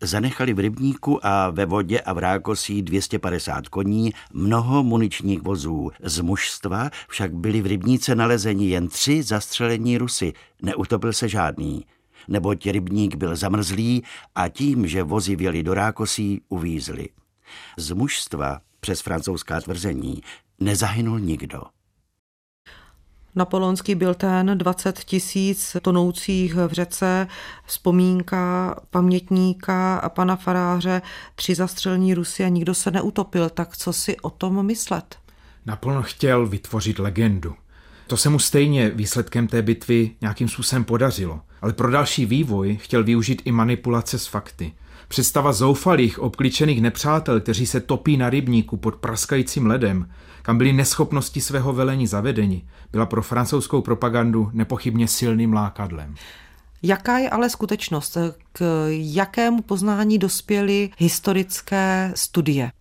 Zanechali 0.00 0.54
v 0.54 0.58
rybníku 0.58 1.26
a 1.26 1.50
ve 1.50 1.66
vodě 1.66 2.00
a 2.00 2.12
v 2.12 2.18
rákosí 2.18 2.82
250 2.82 3.68
koní, 3.68 4.12
mnoho 4.32 4.82
muničních 4.82 5.42
vozů. 5.42 5.90
Z 6.02 6.20
mužstva 6.20 6.90
však 7.08 7.34
byli 7.34 7.62
v 7.62 7.66
rybníce 7.66 8.14
nalezeni 8.14 8.68
jen 8.68 8.88
tři 8.88 9.22
zastřelení 9.22 9.98
Rusy, 9.98 10.32
neutopil 10.62 11.12
se 11.12 11.28
žádný 11.28 11.84
neboť 12.28 12.66
rybník 12.66 13.14
byl 13.14 13.36
zamrzlý 13.36 14.02
a 14.34 14.48
tím, 14.48 14.86
že 14.86 15.02
vozy 15.02 15.36
věli 15.36 15.62
do 15.62 15.74
rákosí, 15.74 16.40
uvízli. 16.48 17.08
Z 17.76 17.92
mužstva 17.92 18.60
přes 18.80 19.00
francouzská 19.00 19.60
tvrzení 19.60 20.22
nezahynul 20.60 21.20
nikdo. 21.20 21.62
Napoleonský 23.34 23.94
byl 23.94 24.14
ten 24.14 24.58
20 24.58 24.98
tisíc 24.98 25.76
tonoucích 25.82 26.54
v 26.54 26.72
řece, 26.72 27.26
vzpomínka 27.66 28.74
pamětníka 28.90 29.96
a 29.96 30.08
pana 30.08 30.36
faráře, 30.36 31.02
tři 31.34 31.54
zastřelní 31.54 32.14
Rusy 32.14 32.44
a 32.44 32.48
nikdo 32.48 32.74
se 32.74 32.90
neutopil. 32.90 33.48
Tak 33.48 33.76
co 33.76 33.92
si 33.92 34.16
o 34.16 34.30
tom 34.30 34.66
myslet? 34.66 35.16
Napoleon 35.66 36.02
chtěl 36.02 36.46
vytvořit 36.46 36.98
legendu. 36.98 37.54
To 38.06 38.16
se 38.16 38.28
mu 38.28 38.38
stejně 38.38 38.90
výsledkem 38.90 39.46
té 39.46 39.62
bitvy 39.62 40.10
nějakým 40.20 40.48
způsobem 40.48 40.84
podařilo. 40.84 41.40
Ale 41.62 41.72
pro 41.72 41.90
další 41.90 42.26
vývoj 42.26 42.78
chtěl 42.80 43.04
využít 43.04 43.42
i 43.44 43.52
manipulace 43.52 44.18
s 44.18 44.26
fakty. 44.26 44.72
Představa 45.08 45.52
zoufalých, 45.52 46.18
obklíčených 46.18 46.82
nepřátel, 46.82 47.40
kteří 47.40 47.66
se 47.66 47.80
topí 47.80 48.16
na 48.16 48.30
rybníku 48.30 48.76
pod 48.76 48.94
praskajícím 48.96 49.66
ledem, 49.66 50.08
kam 50.42 50.58
byly 50.58 50.72
neschopnosti 50.72 51.40
svého 51.40 51.72
velení 51.72 52.06
zavedeni, 52.06 52.64
byla 52.92 53.06
pro 53.06 53.22
francouzskou 53.22 53.82
propagandu 53.82 54.50
nepochybně 54.52 55.08
silným 55.08 55.52
lákadlem. 55.52 56.14
Jaká 56.82 57.18
je 57.18 57.30
ale 57.30 57.50
skutečnost? 57.50 58.16
K 58.52 58.86
jakému 58.90 59.62
poznání 59.62 60.18
dospěly 60.18 60.90
historické 60.98 62.12
studie? 62.14 62.72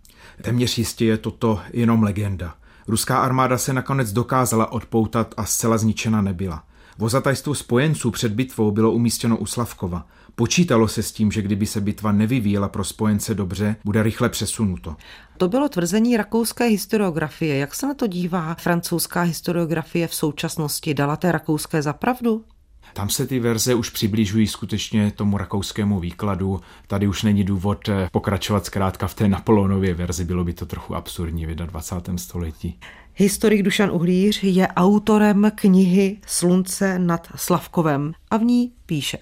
Téměř 0.41 0.77
jistě 0.77 1.05
je 1.05 1.17
toto 1.17 1.59
jenom 1.73 2.03
legenda. 2.03 2.55
Ruská 2.87 3.19
armáda 3.19 3.57
se 3.57 3.73
nakonec 3.73 4.11
dokázala 4.11 4.71
odpoutat 4.71 5.33
a 5.37 5.45
zcela 5.45 5.77
zničena 5.77 6.21
nebyla. 6.21 6.63
Vozatajstvo 7.01 7.55
spojenců 7.55 8.11
před 8.11 8.31
bitvou 8.31 8.71
bylo 8.71 8.91
umístěno 8.91 9.37
u 9.37 9.45
Slavkova. 9.45 10.07
Počítalo 10.35 10.87
se 10.87 11.03
s 11.03 11.11
tím, 11.11 11.31
že 11.31 11.41
kdyby 11.41 11.65
se 11.65 11.81
bitva 11.81 12.11
nevyvíjela 12.11 12.69
pro 12.69 12.83
spojence 12.83 13.33
dobře, 13.33 13.75
bude 13.85 14.03
rychle 14.03 14.29
přesunuto. 14.29 14.95
To 15.37 15.47
bylo 15.47 15.69
tvrzení 15.69 16.17
rakouské 16.17 16.65
historiografie. 16.65 17.57
Jak 17.57 17.75
se 17.75 17.87
na 17.87 17.93
to 17.93 18.07
dívá 18.07 18.55
francouzská 18.55 19.21
historiografie 19.21 20.07
v 20.07 20.15
současnosti? 20.15 20.93
Dala 20.93 21.15
té 21.15 21.31
rakouské 21.31 21.81
zapravdu? 21.81 22.45
Tam 22.93 23.09
se 23.09 23.27
ty 23.27 23.39
verze 23.39 23.75
už 23.75 23.89
přibližují 23.89 24.47
skutečně 24.47 25.11
tomu 25.11 25.37
rakouskému 25.37 25.99
výkladu. 25.99 26.61
Tady 26.87 27.07
už 27.07 27.23
není 27.23 27.43
důvod 27.43 27.89
eh, 27.89 28.09
pokračovat 28.11 28.65
zkrátka 28.65 29.07
v 29.07 29.13
té 29.13 29.27
Napoleonově 29.27 29.93
verzi, 29.93 30.25
bylo 30.25 30.43
by 30.43 30.53
to 30.53 30.65
trochu 30.65 30.95
absurdní 30.95 31.45
v 31.45 31.55
21. 31.55 32.17
století. 32.17 32.79
Historik 33.15 33.63
Dušan 33.63 33.91
Uhlíř 33.91 34.43
je 34.43 34.67
autorem 34.67 35.51
knihy 35.55 36.17
Slunce 36.25 36.99
nad 36.99 37.27
Slavkovem 37.35 38.13
a 38.31 38.37
v 38.37 38.43
ní 38.43 38.73
píše. 38.85 39.17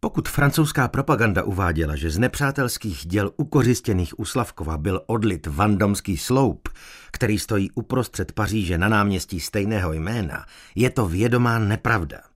Pokud 0.00 0.28
francouzská 0.28 0.88
propaganda 0.88 1.42
uváděla, 1.42 1.96
že 1.96 2.10
z 2.10 2.18
nepřátelských 2.18 3.06
děl 3.06 3.30
ukořistěných 3.36 4.18
u 4.18 4.24
Slavkova 4.24 4.78
byl 4.78 5.00
odlit 5.06 5.46
Vandomský 5.46 6.16
sloup, 6.16 6.68
který 7.10 7.38
stojí 7.38 7.70
uprostřed 7.70 8.32
Paříže 8.32 8.78
na 8.78 8.88
náměstí 8.88 9.40
stejného 9.40 9.92
jména, 9.92 10.46
je 10.74 10.90
to 10.90 11.08
vědomá 11.08 11.58
nepravda. 11.58 12.27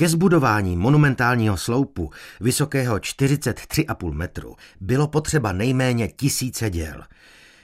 Ke 0.00 0.08
zbudování 0.08 0.76
monumentálního 0.76 1.56
sloupu 1.56 2.10
vysokého 2.40 2.96
43,5 2.96 4.12
metru 4.12 4.56
bylo 4.80 5.08
potřeba 5.08 5.52
nejméně 5.52 6.08
tisíce 6.08 6.70
děl. 6.70 7.02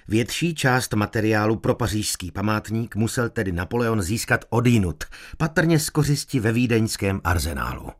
Větší 0.08 0.54
část 0.54 0.94
materiálu 0.94 1.56
pro 1.56 1.74
pařížský 1.74 2.30
památník 2.30 2.96
musel 2.96 3.28
tedy 3.28 3.52
Napoleon 3.52 4.02
získat 4.02 4.44
odinut, 4.50 5.04
patrně 5.36 5.78
z 5.78 5.90
kořisti 5.90 6.40
ve 6.40 6.52
vídeňském 6.52 7.20
arzenálu. 7.24 7.90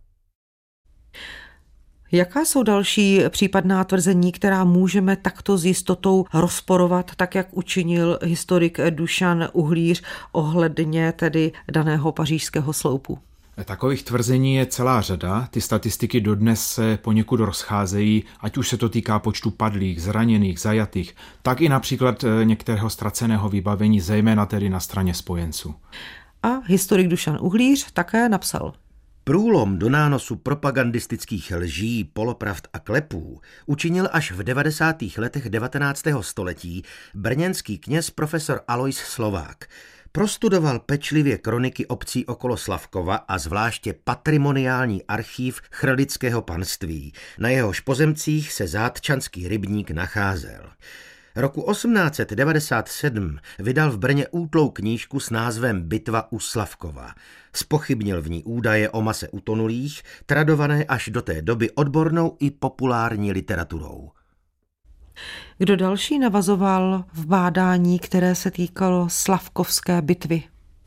Jaká 2.13 2.45
jsou 2.45 2.63
další 2.63 3.21
případná 3.29 3.85
tvrzení, 3.85 4.33
která 4.33 4.65
můžeme 4.65 5.17
takto 5.17 5.59
s 5.59 5.65
jistotou 5.65 6.25
rozporovat, 6.35 7.15
tak 7.17 7.35
jak 7.35 7.57
učinil 7.57 8.19
historik 8.23 8.79
Dušan 8.91 9.49
Uhlíř 9.53 10.03
ohledně 10.33 11.13
tedy 11.13 11.53
daného 11.71 12.13
pařížského 12.13 12.73
sloupu? 12.73 13.19
Takových 13.65 14.03
tvrzení 14.03 14.55
je 14.55 14.67
celá 14.67 15.01
řada. 15.01 15.49
Ty 15.51 15.61
statistiky 15.61 16.21
dodnes 16.21 16.67
se 16.67 16.99
poněkud 17.03 17.41
rozcházejí, 17.41 18.25
ať 18.41 18.57
už 18.57 18.69
se 18.69 18.77
to 18.77 18.89
týká 18.89 19.19
počtu 19.19 19.51
padlých, 19.51 20.03
zraněných, 20.03 20.61
zajatých, 20.61 21.17
tak 21.43 21.61
i 21.61 21.69
například 21.69 22.25
eh, 22.25 22.45
některého 22.45 22.91
ztraceného 22.91 23.49
vybavení, 23.49 24.01
zejména 24.01 24.47
tedy 24.47 24.69
na 24.69 24.81
straně 24.81 25.15
spojenců. 25.15 25.75
A 26.43 26.49
historik 26.65 27.09
Dušan 27.09 27.39
Uhlíř 27.41 27.93
také 27.93 28.29
napsal. 28.29 28.73
Průlom 29.25 29.79
do 29.79 29.91
nánosu 29.91 30.37
propagandistických 30.37 31.53
lží, 31.57 32.05
polopravd 32.05 32.69
a 32.73 32.79
klepů 32.79 33.41
učinil 33.67 34.09
až 34.13 34.33
v 34.33 34.43
90. 34.43 34.97
letech 35.19 35.51
19. 35.51 36.03
století 36.21 36.85
brněnský 37.15 37.79
kněz 37.79 38.11
profesor 38.11 38.61
Alois 38.69 38.97
Slovák. 38.97 39.65
Prostudoval 40.17 40.79
pečlivě 40.79 41.39
kroniky 41.39 41.87
obcí 41.87 42.27
okolo 42.27 42.57
Slavkova 42.57 43.17
a 43.17 43.39
zvláště 43.39 43.95
patrimoniální 44.05 45.05
archív 45.05 45.61
chrlického 45.71 46.43
panství. 46.43 47.13
Na 47.39 47.49
jehož 47.49 47.81
pozemcích 47.81 48.53
se 48.53 48.67
zátčanský 48.67 49.49
rybník 49.49 49.91
nacházel. 49.91 50.71
Roku 51.37 51.71
1897 51.71 53.39
vydal 53.59 53.91
v 53.91 53.99
Brně 53.99 54.29
útlou 54.29 54.71
knížku 54.71 55.21
s 55.21 55.31
názvem 55.31 55.83
Bitva 55.83 56.33
u 56.33 56.39
Slavkova. 56.39 57.15
Spochybnil 57.53 58.23
v 58.23 58.31
ní 58.31 58.45
údaje 58.45 58.91
o 58.91 59.03
mase 59.03 59.29
utonulých, 59.29 60.03
tradované 60.27 60.85
až 60.85 61.09
do 61.09 61.23
té 61.23 61.43
doby 61.43 61.71
odbornou 61.71 62.37
i 62.41 62.51
populární 62.51 63.33
literaturou. 63.33 64.11
Kdo 65.59 65.77
další 65.77 66.19
navazoval 66.19 67.05
v 67.13 67.27
bádání, 67.27 67.99
které 67.99 68.35
se 68.35 68.51
týkalo 68.51 69.07
Slavkovské 69.11 70.03
bitvy? 70.03 70.43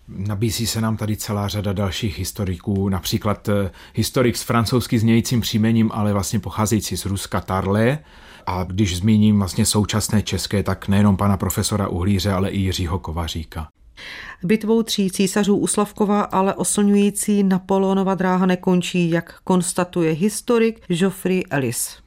Nabízí 0.07 0.67
se 0.67 0.81
nám 0.81 0.97
tady 0.97 1.17
celá 1.17 1.47
řada 1.47 1.73
dalších 1.73 2.19
historiků, 2.19 2.89
například 2.89 3.49
eh, 3.49 3.71
historik 3.93 4.37
s 4.37 4.43
francouzsky 4.43 4.99
znějícím 4.99 5.41
příjmením, 5.41 5.91
ale 5.93 6.13
vlastně 6.13 6.39
pocházející 6.39 6.97
z 6.97 7.05
Ruska 7.05 7.41
Tarle. 7.41 7.99
A 8.45 8.63
když 8.63 8.97
zmíním 8.97 9.39
vlastně 9.39 9.65
současné 9.65 10.21
české, 10.21 10.63
tak 10.63 10.87
nejenom 10.87 11.17
pana 11.17 11.37
profesora 11.37 11.87
Uhlíře, 11.87 12.31
ale 12.31 12.49
i 12.49 12.59
Jiřího 12.59 12.99
Kovaříka. 12.99 13.67
Bitvou 14.43 14.83
tří 14.83 15.11
císařů 15.11 15.55
u 15.55 15.67
Slavkova 15.67 16.21
ale 16.21 16.53
oslňující 16.53 17.43
Napoleonova 17.43 18.15
dráha 18.15 18.45
nekončí, 18.45 19.09
jak 19.09 19.39
konstatuje 19.43 20.11
historik 20.11 20.81
Geoffrey 20.87 21.43
Ellis. 21.49 21.97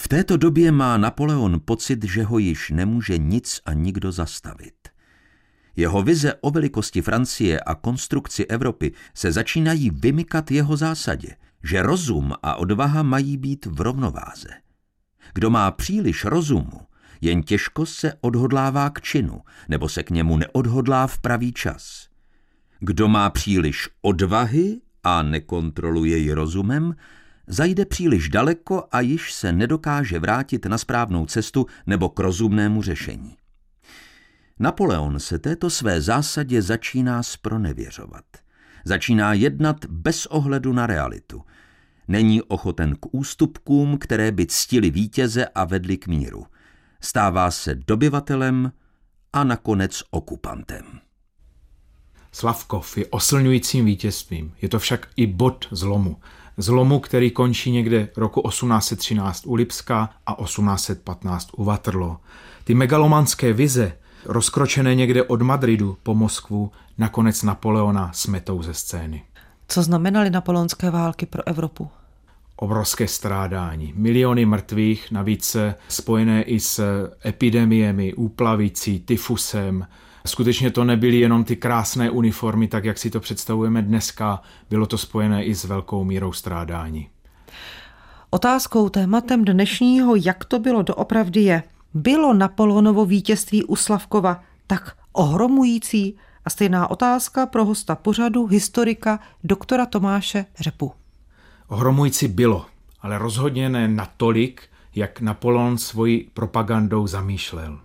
V 0.00 0.08
této 0.08 0.36
době 0.36 0.72
má 0.72 0.96
Napoleon 0.96 1.60
pocit, 1.64 2.04
že 2.04 2.22
ho 2.22 2.38
již 2.38 2.70
nemůže 2.70 3.18
nic 3.18 3.60
a 3.66 3.72
nikdo 3.72 4.12
zastavit. 4.12 4.74
Jeho 5.76 6.02
vize 6.02 6.34
o 6.34 6.50
velikosti 6.50 7.02
Francie 7.02 7.60
a 7.60 7.74
konstrukci 7.74 8.46
Evropy 8.46 8.92
se 9.14 9.32
začínají 9.32 9.90
vymykat 9.90 10.50
jeho 10.50 10.76
zásadě, 10.76 11.36
že 11.64 11.82
rozum 11.82 12.32
a 12.42 12.56
odvaha 12.56 13.02
mají 13.02 13.36
být 13.36 13.66
v 13.66 13.80
rovnováze. 13.80 14.48
Kdo 15.34 15.50
má 15.50 15.70
příliš 15.70 16.24
rozumu, 16.24 16.80
jen 17.20 17.42
těžko 17.42 17.86
se 17.86 18.12
odhodlává 18.20 18.90
k 18.90 19.00
činu, 19.00 19.40
nebo 19.68 19.88
se 19.88 20.02
k 20.02 20.10
němu 20.10 20.36
neodhodlá 20.36 21.06
v 21.06 21.18
pravý 21.18 21.52
čas. 21.52 22.08
Kdo 22.80 23.08
má 23.08 23.30
příliš 23.30 23.88
odvahy 24.02 24.80
a 25.04 25.22
nekontroluje 25.22 26.18
ji 26.18 26.32
rozumem, 26.32 26.94
zajde 27.48 27.84
příliš 27.84 28.28
daleko 28.28 28.84
a 28.92 29.00
již 29.00 29.32
se 29.32 29.52
nedokáže 29.52 30.18
vrátit 30.18 30.66
na 30.66 30.78
správnou 30.78 31.26
cestu 31.26 31.66
nebo 31.86 32.08
k 32.08 32.20
rozumnému 32.20 32.82
řešení. 32.82 33.36
Napoleon 34.58 35.20
se 35.20 35.38
této 35.38 35.70
své 35.70 36.00
zásadě 36.00 36.62
začíná 36.62 37.22
spronevěřovat. 37.22 38.24
Začíná 38.84 39.32
jednat 39.32 39.84
bez 39.84 40.26
ohledu 40.26 40.72
na 40.72 40.86
realitu. 40.86 41.42
Není 42.08 42.42
ochoten 42.42 42.96
k 43.00 43.14
ústupkům, 43.14 43.98
které 43.98 44.32
by 44.32 44.46
ctili 44.46 44.90
vítěze 44.90 45.46
a 45.46 45.64
vedli 45.64 45.96
k 45.96 46.06
míru. 46.06 46.46
Stává 47.00 47.50
se 47.50 47.74
dobyvatelem 47.74 48.72
a 49.32 49.44
nakonec 49.44 50.02
okupantem. 50.10 50.84
Slavkov 52.32 52.98
je 52.98 53.06
oslňujícím 53.06 53.84
vítězstvím. 53.84 54.54
Je 54.62 54.68
to 54.68 54.78
však 54.78 55.08
i 55.16 55.26
bod 55.26 55.68
zlomu 55.70 56.16
zlomu, 56.58 57.00
který 57.00 57.30
končí 57.30 57.70
někde 57.70 58.08
roku 58.16 58.48
1813 58.48 59.46
u 59.46 59.54
Lipska 59.54 60.10
a 60.26 60.34
1815 60.44 61.48
u 61.56 61.64
Waterloo. 61.64 62.16
Ty 62.64 62.74
megalomanské 62.74 63.52
vize, 63.52 63.92
rozkročené 64.24 64.94
někde 64.94 65.22
od 65.22 65.42
Madridu 65.42 65.96
po 66.02 66.14
Moskvu, 66.14 66.70
nakonec 66.98 67.42
Napoleona 67.42 68.10
smetou 68.12 68.62
ze 68.62 68.74
scény. 68.74 69.22
Co 69.68 69.82
znamenaly 69.82 70.30
napoleonské 70.30 70.90
války 70.90 71.26
pro 71.26 71.48
Evropu? 71.48 71.90
Obrovské 72.56 73.08
strádání, 73.08 73.92
miliony 73.96 74.46
mrtvých, 74.46 75.10
navíc 75.10 75.56
spojené 75.88 76.42
i 76.42 76.60
s 76.60 77.08
epidemiemi, 77.26 78.14
úplavicí, 78.14 79.00
tyfusem, 79.00 79.86
Skutečně 80.28 80.70
to 80.70 80.84
nebyly 80.84 81.16
jenom 81.16 81.44
ty 81.44 81.56
krásné 81.56 82.10
uniformy, 82.10 82.68
tak 82.68 82.84
jak 82.84 82.98
si 82.98 83.10
to 83.10 83.20
představujeme 83.20 83.82
dneska, 83.82 84.42
bylo 84.70 84.86
to 84.86 84.98
spojené 84.98 85.44
i 85.44 85.54
s 85.54 85.64
velkou 85.64 86.04
mírou 86.04 86.32
strádání. 86.32 87.08
Otázkou 88.30 88.88
tématem 88.88 89.44
dnešního, 89.44 90.16
jak 90.16 90.44
to 90.44 90.58
bylo 90.58 90.82
doopravdy 90.82 91.40
je, 91.40 91.62
bylo 91.94 92.34
Napoleonovo 92.34 93.04
vítězství 93.04 93.64
u 93.64 93.76
Slavkova 93.76 94.40
tak 94.66 94.96
ohromující? 95.12 96.16
A 96.44 96.50
stejná 96.50 96.90
otázka 96.90 97.46
pro 97.46 97.64
hosta 97.64 97.94
pořadu, 97.94 98.46
historika 98.46 99.20
doktora 99.44 99.86
Tomáše 99.86 100.44
Řepu. 100.60 100.92
Ohromující 101.68 102.28
bylo, 102.28 102.66
ale 103.00 103.18
rozhodně 103.18 103.68
ne 103.68 103.88
natolik, 103.88 104.62
jak 104.94 105.20
Napoleon 105.20 105.78
svoji 105.78 106.30
propagandou 106.34 107.06
zamýšlel. 107.06 107.78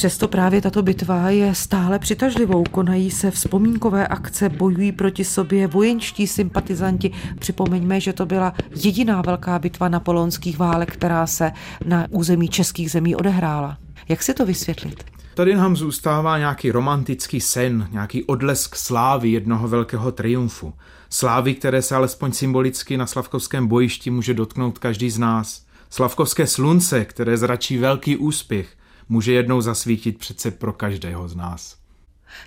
Přesto 0.00 0.28
právě 0.28 0.60
tato 0.60 0.82
bitva 0.82 1.30
je 1.30 1.54
stále 1.54 1.98
přitažlivou. 1.98 2.64
Konají 2.64 3.10
se 3.10 3.30
vzpomínkové 3.30 4.06
akce, 4.06 4.48
bojují 4.48 4.92
proti 4.92 5.24
sobě 5.24 5.66
vojenští 5.66 6.26
sympatizanti. 6.26 7.12
Připomeňme, 7.38 8.00
že 8.00 8.12
to 8.12 8.26
byla 8.26 8.54
jediná 8.84 9.22
velká 9.22 9.58
bitva 9.58 9.88
napoleonských 9.88 10.58
válek, 10.58 10.92
která 10.92 11.26
se 11.26 11.52
na 11.84 12.06
území 12.10 12.48
českých 12.48 12.90
zemí 12.90 13.16
odehrála. 13.16 13.76
Jak 14.08 14.22
si 14.22 14.34
to 14.34 14.46
vysvětlit? 14.46 15.04
Tady 15.34 15.54
nám 15.54 15.76
zůstává 15.76 16.38
nějaký 16.38 16.70
romantický 16.70 17.40
sen, 17.40 17.88
nějaký 17.90 18.24
odlesk 18.24 18.76
slávy 18.76 19.30
jednoho 19.30 19.68
velkého 19.68 20.12
triumfu. 20.12 20.72
Slávy, 21.10 21.54
které 21.54 21.82
se 21.82 21.96
alespoň 21.96 22.32
symbolicky 22.32 22.96
na 22.96 23.06
Slavkovském 23.06 23.66
bojišti 23.66 24.10
může 24.10 24.34
dotknout 24.34 24.78
každý 24.78 25.10
z 25.10 25.18
nás. 25.18 25.62
Slavkovské 25.90 26.46
slunce, 26.46 27.04
které 27.04 27.36
zračí 27.36 27.78
velký 27.78 28.16
úspěch, 28.16 28.79
může 29.10 29.32
jednou 29.32 29.60
zasvítit 29.60 30.18
přece 30.18 30.50
pro 30.50 30.72
každého 30.72 31.28
z 31.28 31.36
nás. 31.36 31.76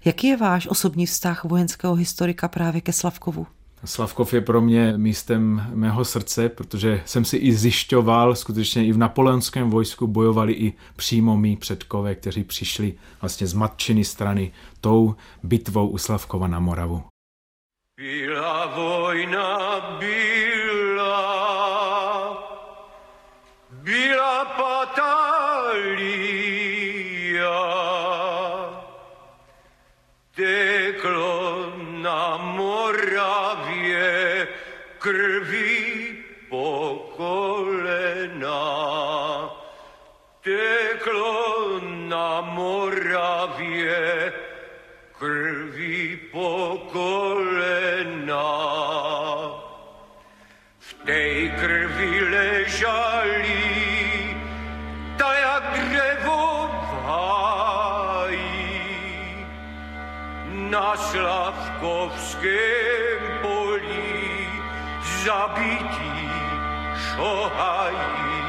Jaký 0.06 0.28
je 0.28 0.38
váš 0.38 0.68
osobní 0.68 1.06
vztah 1.06 1.44
vojenského 1.44 1.96
historika 1.96 2.48
právě 2.48 2.82
ke 2.82 2.94
Slavkovu? 2.94 3.48
Slavkov 3.86 4.34
je 4.34 4.42
pro 4.42 4.62
mě 4.62 4.94
místem 4.98 5.72
mého 5.74 6.06
srdce, 6.06 6.50
protože 6.50 7.02
jsem 7.06 7.26
si 7.26 7.38
i 7.38 7.54
zjišťoval, 7.54 8.36
skutečně 8.36 8.86
i 8.86 8.92
v 8.92 8.98
napoleonském 8.98 9.70
vojsku 9.70 10.08
bojovali 10.08 10.54
i 10.54 10.74
přímo 10.96 11.38
mý 11.38 11.58
předkové, 11.58 12.16
kteří 12.16 12.44
přišli 12.44 12.94
vlastně 13.22 13.48
z 13.48 13.54
matčiny 13.54 14.04
strany 14.04 14.52
tou 14.82 15.16
bitvou 15.44 15.88
u 15.88 15.98
Slavkova 15.98 16.48
na 16.48 16.60
Moravu. 16.60 17.04
Byla 17.98 18.66
vojna, 18.76 19.60
byla, 20.00 21.24
byla 23.84 24.46
ležali, 52.74 54.34
ta 55.18 55.34
jak 55.34 55.64
drevo 55.90 56.70
v 56.82 57.06
háji. 57.06 58.50
Na 60.70 60.98
Slavkovském 60.98 63.20
poli 63.42 64.48
zabití 65.26 66.30
šohají. 66.98 68.44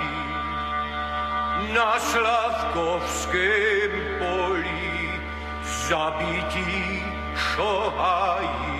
Na 1.74 1.98
Slavkovském 1.98 3.90
poli 4.18 5.10
zabití 5.88 7.02
šohají. 7.36 8.73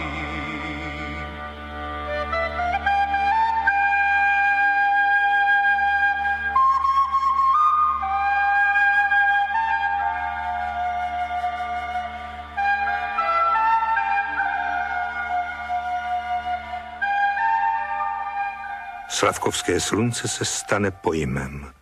Slavkovské 19.35 19.81
slunce 19.81 20.29
se 20.29 20.45
stane 20.45 20.91
pojmem. 20.91 21.73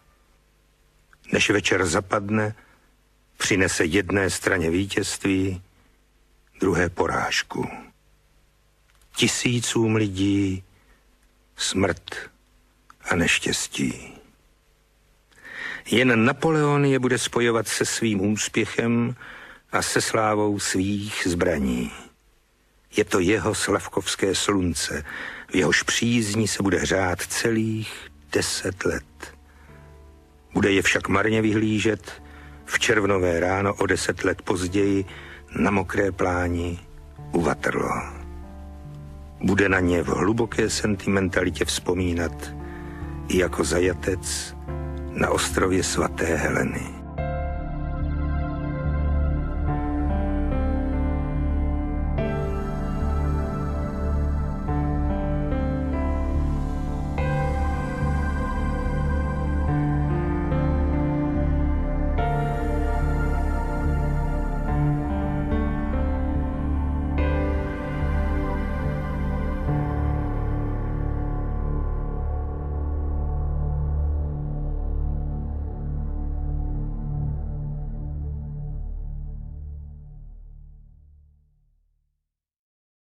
Než 1.33 1.51
večer 1.51 1.87
zapadne, 1.87 2.55
přinese 3.37 3.85
jedné 3.85 4.31
straně 4.31 4.71
vítězství, 4.71 5.63
druhé 6.61 6.89
porážku. 6.89 7.69
Tisícům 9.17 9.97
lidí 9.97 10.65
smrt 11.57 12.15
a 13.11 13.17
neštěstí. 13.17 14.15
Jen 15.91 16.25
Napoleon 16.25 16.85
je 16.85 16.99
bude 16.99 17.19
spojovat 17.19 17.69
se 17.69 17.87
svým 17.87 18.21
úspěchem 18.21 19.17
a 19.73 19.83
se 19.83 20.01
slávou 20.01 20.59
svých 20.59 21.23
zbraní. 21.27 21.93
Je 22.97 23.05
to 23.05 23.21
jeho 23.21 23.55
slavkovské 23.55 24.35
slunce, 24.35 25.05
v 25.53 25.57
jehož 25.57 25.83
přízní 25.83 26.49
se 26.49 26.63
bude 26.63 26.79
hřát 26.79 27.21
celých 27.21 27.93
deset 28.33 28.85
let. 28.85 29.35
Bude 30.55 30.73
je 30.73 30.83
však 30.83 31.09
marně 31.09 31.43
vyhlížet 31.43 32.23
v 32.65 32.79
červnové 32.79 33.41
ráno 33.41 33.75
o 33.75 33.87
deset 33.87 34.25
let 34.25 34.43
později 34.43 35.05
na 35.59 35.71
mokré 35.71 36.13
pláni 36.13 36.79
u 37.33 37.41
Waterloo. 37.41 38.03
Bude 39.41 39.69
na 39.69 39.81
ně 39.81 40.03
v 40.03 40.09
hluboké 40.09 40.71
sentimentalitě 40.71 41.65
vzpomínat 41.65 42.55
i 43.29 43.39
jako 43.39 43.65
zajatec 43.65 44.57
na 45.13 45.31
ostrově 45.31 45.83
svaté 45.83 46.37
Heleny. 46.37 47.02